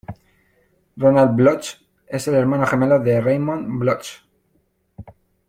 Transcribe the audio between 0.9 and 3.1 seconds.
Ronald Bloch es el hermano gemelo